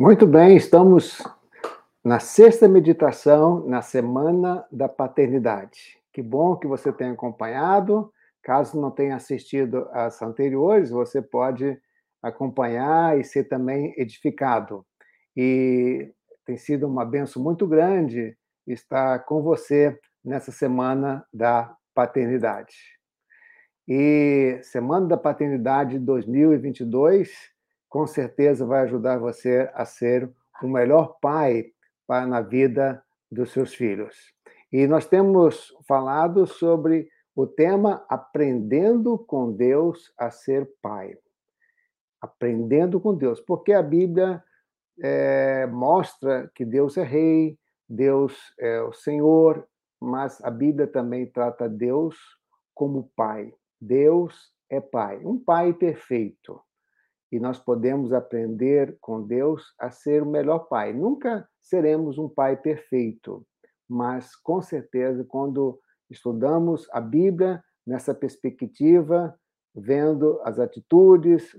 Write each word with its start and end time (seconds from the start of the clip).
Muito 0.00 0.28
bem, 0.28 0.56
estamos 0.56 1.26
na 2.04 2.20
sexta 2.20 2.68
meditação 2.68 3.66
na 3.66 3.82
semana 3.82 4.64
da 4.70 4.88
paternidade. 4.88 5.98
Que 6.12 6.22
bom 6.22 6.54
que 6.54 6.68
você 6.68 6.92
tenha 6.92 7.10
acompanhado. 7.10 8.12
Caso 8.40 8.80
não 8.80 8.92
tenha 8.92 9.16
assistido 9.16 9.88
às 9.90 10.22
anteriores, 10.22 10.90
você 10.90 11.20
pode 11.20 11.76
acompanhar 12.22 13.18
e 13.18 13.24
ser 13.24 13.48
também 13.48 13.92
edificado. 13.96 14.86
E 15.36 16.12
tem 16.46 16.56
sido 16.56 16.86
uma 16.86 17.04
benção 17.04 17.42
muito 17.42 17.66
grande 17.66 18.38
estar 18.68 19.24
com 19.24 19.42
você 19.42 19.98
nessa 20.24 20.52
semana 20.52 21.26
da 21.34 21.74
paternidade. 21.92 22.76
E 23.88 24.60
Semana 24.62 25.08
da 25.08 25.16
Paternidade 25.16 25.98
2022, 25.98 27.57
com 27.88 28.06
certeza 28.06 28.66
vai 28.66 28.82
ajudar 28.82 29.18
você 29.18 29.70
a 29.74 29.84
ser 29.84 30.30
o 30.62 30.68
melhor 30.68 31.18
pai 31.20 31.72
para 32.06 32.26
na 32.26 32.40
vida 32.40 33.02
dos 33.30 33.52
seus 33.52 33.74
filhos. 33.74 34.34
E 34.72 34.86
nós 34.86 35.06
temos 35.06 35.74
falado 35.86 36.46
sobre 36.46 37.08
o 37.34 37.46
tema 37.46 38.04
Aprendendo 38.08 39.18
com 39.18 39.52
Deus 39.52 40.12
a 40.18 40.30
ser 40.30 40.68
pai. 40.82 41.16
Aprendendo 42.20 43.00
com 43.00 43.14
Deus, 43.14 43.40
porque 43.40 43.72
a 43.72 43.82
Bíblia 43.82 44.42
é, 45.00 45.66
mostra 45.66 46.50
que 46.54 46.64
Deus 46.64 46.96
é 46.96 47.04
rei, 47.04 47.56
Deus 47.88 48.36
é 48.58 48.82
o 48.82 48.92
Senhor, 48.92 49.66
mas 50.00 50.42
a 50.44 50.50
Bíblia 50.50 50.86
também 50.86 51.26
trata 51.26 51.68
Deus 51.68 52.16
como 52.74 53.10
pai. 53.16 53.54
Deus 53.80 54.52
é 54.68 54.80
pai, 54.80 55.24
um 55.24 55.38
pai 55.38 55.72
perfeito. 55.72 56.60
E 57.30 57.38
nós 57.38 57.58
podemos 57.58 58.12
aprender 58.12 58.96
com 59.00 59.22
Deus 59.22 59.74
a 59.78 59.90
ser 59.90 60.22
o 60.22 60.26
melhor 60.26 60.60
pai. 60.60 60.92
Nunca 60.92 61.46
seremos 61.60 62.18
um 62.18 62.28
pai 62.28 62.56
perfeito, 62.56 63.46
mas 63.88 64.34
com 64.34 64.62
certeza, 64.62 65.24
quando 65.24 65.78
estudamos 66.10 66.88
a 66.90 67.00
Bíblia 67.00 67.62
nessa 67.86 68.14
perspectiva, 68.14 69.38
vendo 69.74 70.40
as 70.42 70.58
atitudes, 70.58 71.54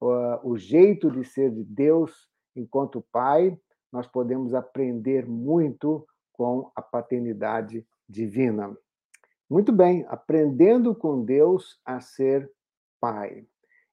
o 0.00 0.56
jeito 0.56 1.10
de 1.10 1.24
ser 1.24 1.50
de 1.50 1.64
Deus 1.64 2.28
enquanto 2.56 3.04
pai, 3.12 3.58
nós 3.92 4.06
podemos 4.06 4.54
aprender 4.54 5.26
muito 5.26 6.06
com 6.32 6.70
a 6.74 6.80
paternidade 6.80 7.86
divina. 8.08 8.74
Muito 9.48 9.72
bem, 9.72 10.06
aprendendo 10.08 10.94
com 10.94 11.24
Deus 11.24 11.80
a 11.84 12.00
ser 12.00 12.50
pai. 13.00 13.46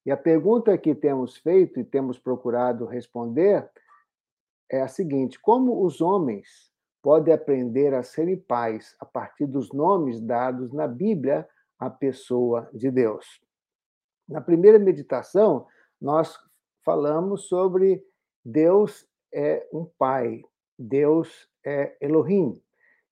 E 0.08 0.12
a 0.12 0.16
pergunta 0.16 0.78
que 0.78 0.96
temos 0.96 1.36
feito 1.36 1.82
e 1.82 1.84
temos 1.84 2.18
procurado 2.18 2.86
responder 2.86 3.70
é 4.72 4.82
a 4.82 4.88
seguinte: 4.88 5.38
como 5.38 5.84
os 5.84 6.00
homens 6.00 6.72
podem 7.04 7.34
aprender 7.34 7.94
a 7.94 8.02
serem 8.02 8.38
pais 8.38 8.96
a 9.02 9.06
partir 9.06 9.46
dos 9.46 9.74
nomes 9.74 10.22
dados 10.22 10.72
na 10.72 10.88
Bíblia 10.88 11.46
à 11.78 11.90
pessoa 11.90 12.70
de 12.74 12.90
Deus? 12.90 13.42
Na 14.30 14.40
primeira 14.40 14.80
meditação, 14.80 15.68
nós 16.00 16.40
falamos 16.86 17.50
sobre 17.50 18.02
Deus 18.46 19.06
é 19.34 19.68
um 19.74 19.84
pai, 20.00 20.42
Deus 20.80 21.50
é 21.66 21.98
Elohim. 22.00 22.64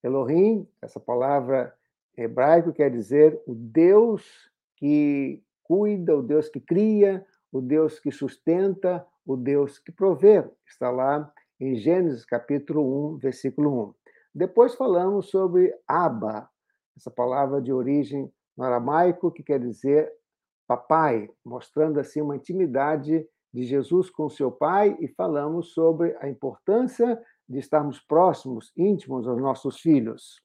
Elohim, 0.01 0.66
essa 0.81 1.01
palavra 1.01 1.75
hebraico 2.16 2.71
quer 2.71 2.89
dizer 2.89 3.38
o 3.45 3.53
Deus 3.53 4.49
que 4.77 5.43
cuida, 5.66 6.16
o 6.16 6.21
Deus 6.21 6.47
que 6.47 6.59
cria, 6.59 7.25
o 7.52 7.59
Deus 7.59 7.99
que 7.99 8.11
sustenta, 8.11 9.05
o 9.25 9.35
Deus 9.35 9.80
que 9.80 9.91
provê. 9.91 10.47
Está 10.66 10.89
lá 10.89 11.31
em 11.59 11.75
Gênesis 11.75 12.23
capítulo 12.23 13.16
1, 13.16 13.17
versículo 13.17 13.89
1. 13.89 13.94
Depois 14.33 14.75
falamos 14.75 15.30
sobre 15.30 15.73
Abba, 15.88 16.49
essa 16.95 17.09
palavra 17.09 17.62
de 17.62 17.73
origem 17.73 18.31
no 18.56 18.63
aramaico 18.63 19.31
que 19.31 19.44
quer 19.44 19.59
dizer 19.59 20.12
papai, 20.67 21.29
mostrando 21.44 22.00
assim 22.00 22.22
uma 22.22 22.35
intimidade 22.35 23.28
de 23.53 23.63
Jesus 23.63 24.09
com 24.09 24.29
seu 24.29 24.51
pai 24.51 24.97
e 25.00 25.07
falamos 25.07 25.73
sobre 25.73 26.16
a 26.19 26.28
importância 26.28 27.22
de 27.47 27.59
estarmos 27.59 28.00
próximos, 28.00 28.72
íntimos 28.75 29.28
aos 29.28 29.39
nossos 29.39 29.79
filhos. 29.79 30.41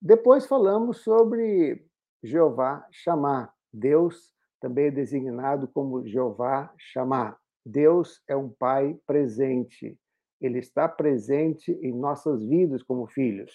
Depois 0.00 0.46
falamos 0.46 0.98
sobre 0.98 1.84
Jeová 2.22 2.86
chamar. 2.90 3.52
Deus 3.72 4.34
também 4.60 4.86
é 4.86 4.90
designado 4.90 5.68
como 5.68 6.06
Jeová 6.06 6.72
chamar. 6.76 7.38
Deus 7.64 8.22
é 8.26 8.36
um 8.36 8.48
pai 8.48 8.98
presente. 9.06 9.98
Ele 10.40 10.58
está 10.58 10.88
presente 10.88 11.72
em 11.82 11.92
nossas 11.92 12.44
vidas 12.44 12.82
como 12.82 13.06
filhos. 13.06 13.52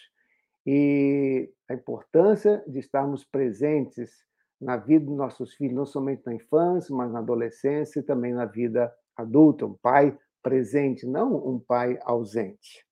E 0.65 1.51
a 1.69 1.73
importância 1.73 2.63
de 2.67 2.79
estarmos 2.79 3.23
presentes 3.23 4.25
na 4.59 4.77
vida 4.77 5.05
dos 5.05 5.17
nossos 5.17 5.53
filhos, 5.55 5.75
não 5.75 5.85
somente 5.85 6.23
na 6.25 6.33
infância, 6.33 6.95
mas 6.95 7.11
na 7.11 7.19
adolescência 7.19 7.99
e 7.99 8.03
também 8.03 8.33
na 8.33 8.45
vida 8.45 8.93
adulta. 9.15 9.65
Um 9.65 9.73
pai 9.73 10.17
presente, 10.41 11.05
não 11.05 11.35
um 11.35 11.59
pai 11.59 11.99
ausente. 12.03 12.85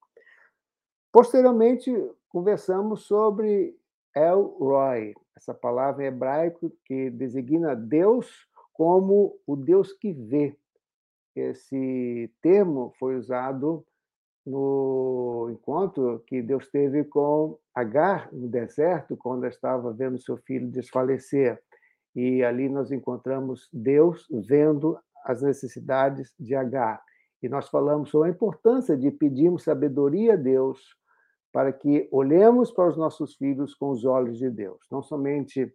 Posteriormente, 1.12 1.92
conversamos 2.30 3.04
sobre 3.04 3.76
El 4.16 4.42
Roy, 4.60 5.14
essa 5.36 5.54
palavra 5.54 6.04
em 6.04 6.08
hebraico 6.08 6.72
que 6.86 7.10
designa 7.10 7.76
Deus 7.76 8.48
como 8.74 9.38
o 9.46 9.56
Deus 9.56 9.94
que 9.94 10.14
vê. 10.14 10.56
Esse 11.36 12.32
termo 12.42 12.94
foi 13.00 13.16
usado 13.16 13.86
no 14.46 15.50
encontro 15.52 16.24
que 16.26 16.42
Deus 16.42 16.68
teve 16.70 17.04
com 17.04 17.58
Agar 17.74 18.28
no 18.34 18.50
deserto, 18.50 19.16
quando 19.16 19.46
estava 19.48 19.94
vendo 19.94 20.22
seu 20.22 20.36
filho 20.36 20.68
desfalecer. 20.70 21.62
E 22.14 22.44
ali 22.44 22.68
nós 22.68 22.92
encontramos 22.92 23.70
Deus 23.72 24.28
vendo 24.30 25.00
as 25.24 25.42
necessidades 25.42 26.34
de 26.38 26.54
Agar. 26.54 27.02
E 27.42 27.48
nós 27.48 27.70
falamos 27.70 28.10
sobre 28.10 28.28
a 28.30 28.32
importância 28.32 28.98
de 28.98 29.10
pedirmos 29.10 29.64
sabedoria 29.64 30.34
a 30.34 30.36
Deus 30.36 30.98
para 31.52 31.74
que 31.74 32.08
olhemos 32.12 32.72
para 32.72 32.88
os 32.88 32.98
nossos 32.98 33.36
filhos 33.36 33.76
com 33.76 33.90
os 33.90 34.06
olhos 34.06 34.38
de 34.38 34.50
Deus, 34.50 34.88
não 34.90 35.02
somente 35.02 35.74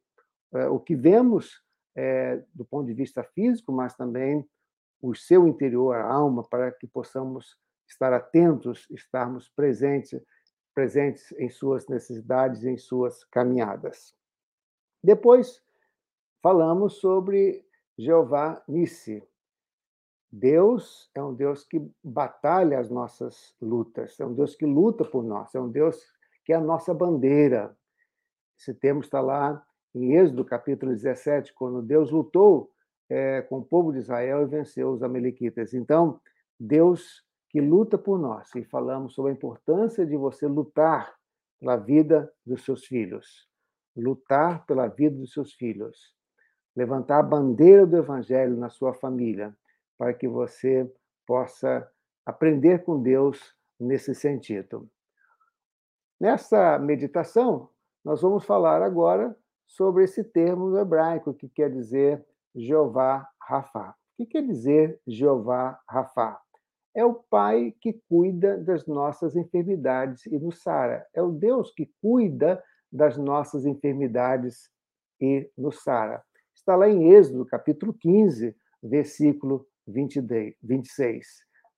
é, 0.54 0.68
o 0.68 0.80
que 0.80 0.96
vemos 0.96 1.62
é, 1.94 2.42
do 2.54 2.64
ponto 2.64 2.86
de 2.86 2.94
vista 2.94 3.22
físico, 3.22 3.72
mas 3.72 3.94
também 3.94 4.46
o 5.00 5.14
seu 5.14 5.46
interior, 5.46 5.96
a 5.96 6.12
alma, 6.12 6.42
para 6.42 6.72
que 6.72 6.86
possamos 6.86 7.56
estar 7.88 8.12
atentos, 8.12 8.86
estarmos 8.90 9.48
presentes, 9.48 10.20
presentes 10.74 11.32
em 11.32 11.48
suas 11.48 11.86
necessidades, 11.88 12.64
em 12.64 12.76
suas 12.76 13.24
caminhadas. 13.24 14.14
Depois 15.02 15.62
falamos 16.42 16.98
sobre 17.00 17.64
Jeová 17.98 18.62
Nissi, 18.68 19.22
Deus 20.38 21.10
é 21.14 21.22
um 21.22 21.32
Deus 21.32 21.64
que 21.64 21.80
batalha 22.04 22.78
as 22.78 22.90
nossas 22.90 23.54
lutas, 23.60 24.20
é 24.20 24.26
um 24.26 24.34
Deus 24.34 24.54
que 24.54 24.66
luta 24.66 25.02
por 25.02 25.24
nós, 25.24 25.54
é 25.54 25.60
um 25.60 25.70
Deus 25.70 25.98
que 26.44 26.52
é 26.52 26.56
a 26.56 26.60
nossa 26.60 26.92
bandeira. 26.92 27.74
Esse 28.58 28.74
termo 28.74 29.00
está 29.00 29.18
lá 29.22 29.64
em 29.94 30.14
Êxodo, 30.14 30.44
capítulo 30.44 30.92
17, 30.92 31.54
quando 31.54 31.80
Deus 31.80 32.10
lutou 32.10 32.70
é, 33.08 33.40
com 33.42 33.60
o 33.60 33.64
povo 33.64 33.92
de 33.92 33.98
Israel 34.00 34.42
e 34.42 34.46
venceu 34.46 34.90
os 34.90 35.02
amalequitas. 35.02 35.72
Então, 35.72 36.20
Deus 36.60 37.24
que 37.48 37.58
luta 37.58 37.96
por 37.96 38.18
nós, 38.18 38.54
e 38.54 38.62
falamos 38.62 39.14
sobre 39.14 39.32
a 39.32 39.34
importância 39.34 40.04
de 40.04 40.18
você 40.18 40.46
lutar 40.46 41.14
pela 41.58 41.76
vida 41.76 42.30
dos 42.44 42.62
seus 42.62 42.84
filhos, 42.84 43.48
lutar 43.96 44.66
pela 44.66 44.86
vida 44.86 45.16
dos 45.16 45.32
seus 45.32 45.54
filhos, 45.54 46.14
levantar 46.76 47.20
a 47.20 47.22
bandeira 47.22 47.86
do 47.86 47.96
evangelho 47.96 48.54
na 48.58 48.68
sua 48.68 48.92
família 48.92 49.56
para 49.98 50.14
que 50.14 50.28
você 50.28 50.90
possa 51.26 51.88
aprender 52.24 52.84
com 52.84 53.02
Deus 53.02 53.54
nesse 53.78 54.14
sentido. 54.14 54.88
Nessa 56.20 56.78
meditação, 56.78 57.68
nós 58.04 58.22
vamos 58.22 58.44
falar 58.44 58.82
agora 58.82 59.36
sobre 59.66 60.04
esse 60.04 60.24
termo 60.24 60.70
no 60.70 60.78
hebraico 60.78 61.34
que 61.34 61.48
quer 61.48 61.70
dizer 61.70 62.24
Jeová 62.54 63.28
Rafa. 63.40 63.90
O 63.90 63.94
que 64.16 64.26
quer 64.26 64.42
dizer 64.42 65.00
Jeová 65.06 65.78
Rafa? 65.88 66.40
É 66.94 67.04
o 67.04 67.14
Pai 67.14 67.74
que 67.80 68.00
cuida 68.08 68.56
das 68.56 68.86
nossas 68.86 69.36
enfermidades 69.36 70.24
e 70.26 70.38
nos 70.38 70.62
sara. 70.62 71.06
É 71.12 71.20
o 71.20 71.30
Deus 71.30 71.70
que 71.72 71.90
cuida 72.00 72.62
das 72.90 73.18
nossas 73.18 73.66
enfermidades 73.66 74.70
e 75.20 75.50
nos 75.58 75.82
sara. 75.82 76.24
Está 76.54 76.74
lá 76.74 76.88
em 76.88 77.12
Êxodo, 77.12 77.44
capítulo 77.44 77.92
15, 77.92 78.56
versículo 78.82 79.66
26. 79.86 81.26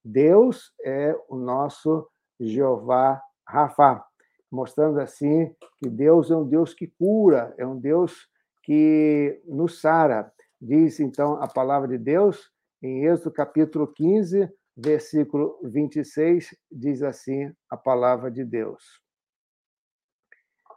Deus 0.05 0.73
é 0.85 1.15
o 1.29 1.37
nosso 1.37 2.09
Jeová 2.41 3.21
Rafa, 3.47 4.05
mostrando 4.51 5.01
assim 5.01 5.55
que 5.79 5.89
Deus 5.89 6.31
é 6.31 6.37
um 6.37 6.49
Deus 6.49 6.73
que 6.73 6.87
cura, 6.87 7.55
é 7.59 7.67
um 7.67 7.79
Deus 7.79 8.29
que 8.63 9.41
nos 9.45 9.81
sara. 9.81 10.33
Diz 10.61 11.01
então 11.01 11.43
a 11.43 11.47
palavra 11.47 11.89
de 11.89 11.99
Deus 11.99 12.51
em 12.83 13.05
Êxodo 13.05 13.33
capítulo 13.33 13.87
15, 13.87 14.49
versículo 14.77 15.59
26, 15.65 16.57
diz 16.71 17.03
assim 17.03 17.53
a 17.69 17.77
palavra 17.77 18.31
de 18.31 18.45
Deus. 18.45 19.03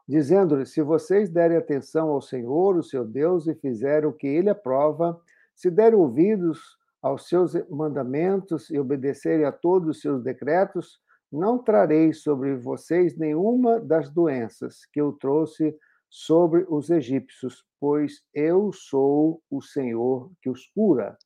Dizendo-lhe: 0.08 0.66
Se 0.66 0.82
vocês 0.82 1.30
derem 1.30 1.58
atenção 1.58 2.10
ao 2.10 2.22
Senhor, 2.22 2.76
o 2.76 2.84
seu 2.84 3.06
Deus, 3.06 3.48
e 3.48 3.56
fizerem 3.56 4.10
o 4.10 4.14
que 4.14 4.28
ele 4.28 4.50
aprova, 4.50 5.22
se 5.56 5.70
derem 5.70 5.98
ouvidos 5.98 6.60
aos 7.02 7.28
seus 7.28 7.54
mandamentos 7.70 8.70
e 8.70 8.80
obedecerem 8.80 9.46
a 9.46 9.52
todos 9.52 9.90
os 9.90 10.02
seus 10.02 10.24
decretos, 10.24 11.02
não 11.32 11.58
trarei 11.58 12.14
sobre 12.14 12.56
vocês 12.56 13.18
nenhuma 13.18 13.80
das 13.80 14.10
doenças 14.10 14.86
que 14.86 15.00
eu 15.00 15.14
trouxe 15.14 15.78
sobre 16.10 16.66
os 16.68 16.90
egípcios, 16.90 17.66
pois 17.80 18.22
eu 18.34 18.72
sou 18.74 19.42
o 19.50 19.62
Senhor 19.62 20.30
que 20.42 20.50
os 20.50 20.68
cura. 20.68 21.18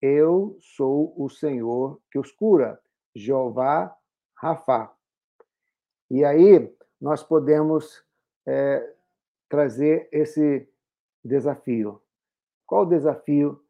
Eu 0.00 0.58
sou 0.60 1.14
o 1.16 1.30
Senhor 1.30 2.00
que 2.10 2.18
os 2.18 2.32
cura. 2.32 2.80
Jeová 3.14 3.96
Rafa. 4.36 4.90
E 6.10 6.24
aí 6.24 6.74
nós 7.00 7.22
podemos 7.22 8.04
é, 8.44 8.94
trazer 9.48 10.08
esse 10.10 10.68
desafio. 11.24 12.02
Qual 12.66 12.82
o 12.82 12.88
desafio 12.88 13.62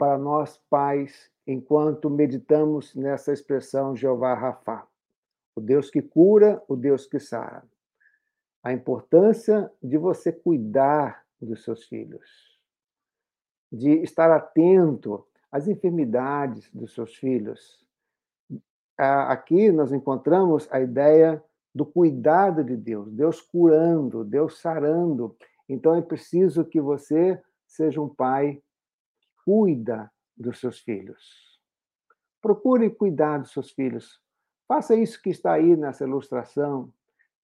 para 0.00 0.16
nós 0.16 0.56
pais 0.70 1.30
enquanto 1.46 2.08
meditamos 2.08 2.94
nessa 2.94 3.34
expressão 3.34 3.94
Jeová 3.94 4.32
Rafa? 4.32 4.88
O 5.54 5.60
Deus 5.60 5.90
que 5.90 6.00
cura, 6.00 6.62
o 6.66 6.74
Deus 6.74 7.06
que 7.06 7.20
sara. 7.20 7.62
A 8.64 8.72
importância 8.72 9.70
de 9.82 9.98
você 9.98 10.32
cuidar 10.32 11.22
dos 11.38 11.64
seus 11.64 11.84
filhos, 11.84 12.58
de 13.70 13.90
estar 13.98 14.30
atento 14.30 15.22
às 15.52 15.68
enfermidades 15.68 16.70
dos 16.72 16.94
seus 16.94 17.14
filhos. 17.16 17.86
Aqui 18.96 19.70
nós 19.70 19.92
encontramos 19.92 20.66
a 20.70 20.80
ideia 20.80 21.44
do 21.74 21.84
cuidado 21.84 22.64
de 22.64 22.74
Deus, 22.74 23.12
Deus 23.12 23.42
curando, 23.42 24.24
Deus 24.24 24.60
sarando. 24.60 25.36
Então 25.68 25.94
é 25.94 26.00
preciso 26.00 26.64
que 26.64 26.80
você 26.80 27.38
seja 27.66 28.00
um 28.00 28.08
pai 28.08 28.62
cuida 29.50 30.08
dos 30.36 30.60
seus 30.60 30.78
filhos. 30.78 31.58
Procure 32.40 32.88
cuidar 32.88 33.38
dos 33.38 33.52
seus 33.52 33.72
filhos. 33.72 34.20
Faça 34.68 34.94
isso 34.94 35.20
que 35.20 35.30
está 35.30 35.54
aí 35.54 35.76
nessa 35.76 36.04
ilustração. 36.04 36.92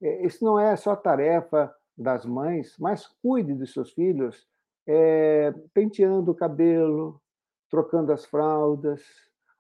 É, 0.01 0.25
isso 0.25 0.45
não 0.45 0.57
é 0.57 0.77
só 0.77 0.95
tarefa 0.95 1.75
das 1.99 2.25
mães, 2.25 2.77
mas 2.79 3.09
cuide 3.21 3.55
dos 3.55 3.73
seus 3.73 3.93
filhos, 3.93 4.47
é, 4.87 5.53
penteando 5.75 6.31
o 6.31 6.35
cabelo, 6.35 7.21
trocando 7.69 8.13
as 8.13 8.25
fraldas, 8.25 9.03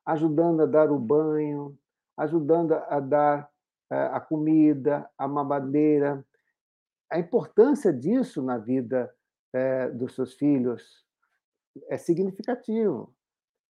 ajudando 0.04 0.62
a 0.62 0.66
dar 0.66 0.92
o 0.92 1.00
banho, 1.00 1.76
ajudando 2.16 2.74
a 2.74 3.00
dar 3.00 3.50
é, 3.90 3.96
a 3.96 4.20
comida, 4.20 5.10
a 5.18 5.26
mamadeira. 5.26 6.24
A 7.10 7.18
importância 7.18 7.92
disso 7.92 8.40
na 8.40 8.56
vida 8.56 9.12
é, 9.52 9.90
dos 9.90 10.14
seus 10.14 10.34
filhos 10.34 11.04
é 11.88 11.96
significativo, 11.96 13.12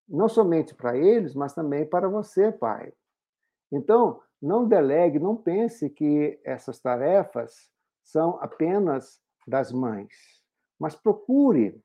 não 0.08 0.28
somente 0.28 0.74
para 0.74 0.96
eles, 0.96 1.34
mas 1.34 1.54
também 1.54 1.86
para 1.86 2.08
você, 2.08 2.52
pai. 2.52 2.92
Então, 3.72 4.20
não 4.40 4.66
delegue, 4.66 5.18
não 5.18 5.36
pense 5.36 5.90
que 5.90 6.40
essas 6.44 6.78
tarefas 6.78 7.70
são 8.04 8.38
apenas 8.40 9.20
das 9.46 9.72
mães, 9.72 10.12
mas 10.78 10.94
procure 10.94 11.80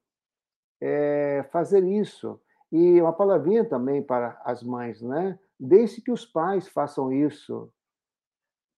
é, 0.80 1.44
fazer 1.52 1.84
isso. 1.84 2.40
E 2.72 3.02
uma 3.02 3.14
palavrinha 3.14 3.66
também 3.66 4.02
para 4.02 4.42
as 4.46 4.64
mães, 4.64 5.02
né? 5.02 5.38
Deixe 5.60 6.02
que 6.02 6.12
os 6.12 6.26
pais 6.26 6.68
façam 6.68 7.12
isso. 7.12 7.72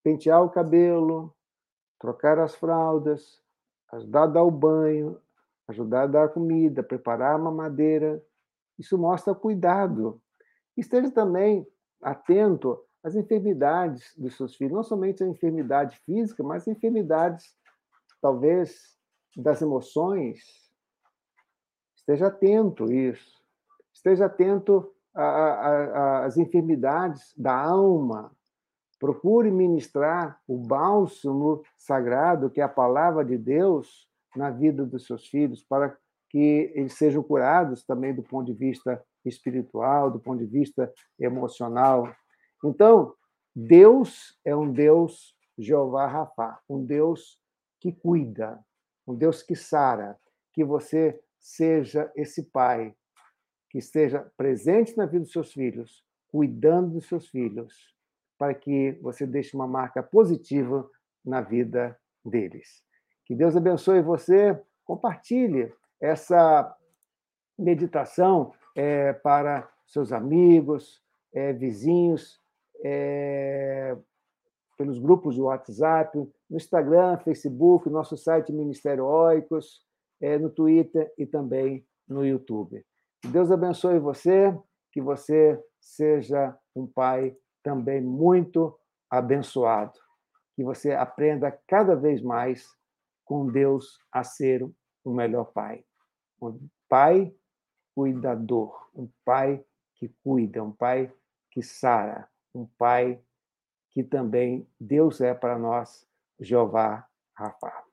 Pentear 0.03 0.43
o 0.43 0.49
cabelo, 0.49 1.33
trocar 1.99 2.39
as 2.39 2.55
fraldas, 2.55 3.41
dar 4.07 4.43
o 4.43 4.51
banho, 4.51 5.21
ajudar 5.67 6.03
a 6.03 6.07
dar 6.07 6.29
comida, 6.29 6.83
preparar 6.83 7.35
a 7.35 7.37
mamadeira. 7.37 8.21
Isso 8.77 8.97
mostra 8.97 9.33
cuidado. 9.35 10.21
Esteja 10.75 11.11
também 11.11 11.67
atento 12.01 12.83
as 13.03 13.15
enfermidades 13.15 14.13
dos 14.17 14.35
seus 14.37 14.55
filhos, 14.55 14.73
não 14.73 14.83
somente 14.83 15.23
a 15.23 15.27
enfermidade 15.27 15.99
física, 16.05 16.41
mas 16.41 16.67
enfermidades, 16.67 17.55
talvez, 18.21 18.97
das 19.35 19.61
emoções. 19.61 20.41
Esteja 21.95 22.27
atento 22.27 22.85
a 22.85 22.93
isso. 22.93 23.41
Esteja 23.93 24.25
atento 24.25 24.93
às 25.13 26.37
enfermidades 26.37 27.33
da 27.37 27.55
alma. 27.55 28.35
Procure 28.99 29.51
ministrar 29.51 30.39
o 30.47 30.57
bálsamo 30.57 31.61
sagrado, 31.77 32.49
que 32.49 32.61
é 32.61 32.63
a 32.63 32.69
palavra 32.69 33.23
de 33.23 33.37
Deus, 33.37 34.09
na 34.35 34.49
vida 34.49 34.85
dos 34.85 35.05
seus 35.05 35.27
filhos, 35.27 35.63
para 35.63 35.97
que 36.29 36.71
eles 36.73 36.93
sejam 36.93 37.21
curados 37.21 37.83
também 37.83 38.13
do 38.13 38.23
ponto 38.23 38.45
de 38.45 38.53
vista 38.53 39.03
espiritual, 39.23 40.09
do 40.09 40.19
ponto 40.19 40.39
de 40.39 40.45
vista 40.45 40.91
emocional. 41.19 42.13
Então, 42.63 43.13
Deus 43.55 44.37
é 44.43 44.55
um 44.55 44.71
Deus 44.71 45.35
Jeová 45.57 46.07
Rafa, 46.07 46.59
um 46.67 46.83
Deus 46.83 47.39
que 47.79 47.91
cuida, 47.91 48.59
um 49.05 49.13
Deus 49.13 49.43
que 49.43 49.55
sara, 49.55 50.17
que 50.51 50.63
você 50.63 51.19
seja 51.39 52.11
esse 52.15 52.43
pai 52.43 52.95
que 53.69 53.77
esteja 53.77 54.31
presente 54.37 54.95
na 54.95 55.05
vida 55.05 55.23
dos 55.23 55.31
seus 55.31 55.51
filhos, 55.51 56.03
cuidando 56.31 56.93
dos 56.93 57.07
seus 57.07 57.27
filhos, 57.29 57.93
para 58.37 58.53
que 58.53 58.93
você 59.01 59.25
deixe 59.25 59.55
uma 59.55 59.67
marca 59.67 60.01
positiva 60.01 60.89
na 61.23 61.41
vida 61.41 61.99
deles. 62.25 62.83
Que 63.25 63.35
Deus 63.35 63.55
abençoe 63.55 64.01
você, 64.01 64.59
compartilhe 64.85 65.73
essa 66.01 66.75
meditação 67.57 68.53
é, 68.75 69.13
para 69.13 69.69
seus 69.87 70.11
amigos, 70.11 71.01
é, 71.33 71.53
vizinhos, 71.53 72.41
é, 72.83 73.95
pelos 74.77 74.99
grupos 74.99 75.35
de 75.35 75.41
WhatsApp, 75.41 76.17
no 76.17 76.57
Instagram, 76.57 77.17
Facebook, 77.19 77.89
nosso 77.89 78.17
site 78.17 78.51
Ministério 78.51 79.05
Oicos, 79.05 79.81
é, 80.19 80.37
no 80.37 80.49
Twitter 80.49 81.11
e 81.17 81.25
também 81.25 81.85
no 82.07 82.25
YouTube. 82.25 82.83
Que 83.21 83.27
Deus 83.29 83.51
abençoe 83.51 83.99
você, 83.99 84.57
que 84.91 85.01
você 85.01 85.61
seja 85.79 86.57
um 86.75 86.85
pai 86.85 87.35
também 87.63 88.01
muito 88.01 88.77
abençoado, 89.09 89.97
que 90.55 90.63
você 90.63 90.91
aprenda 90.91 91.51
cada 91.67 91.95
vez 91.95 92.21
mais 92.21 92.67
com 93.23 93.47
Deus 93.47 93.99
a 94.11 94.23
ser 94.23 94.63
o 95.03 95.13
melhor 95.13 95.45
pai. 95.45 95.83
Um 96.41 96.67
pai 96.89 97.33
cuidador, 97.93 98.89
um 98.93 99.09
pai 99.23 99.63
que 99.95 100.09
cuida, 100.23 100.63
um 100.63 100.71
pai 100.71 101.11
que 101.51 101.61
sara, 101.61 102.27
um 102.53 102.65
Pai 102.65 103.19
que 103.91 104.03
também 104.03 104.67
Deus 104.79 105.21
é 105.21 105.33
para 105.33 105.57
nós, 105.57 106.07
Jeová 106.39 107.07
Rafa. 107.35 107.92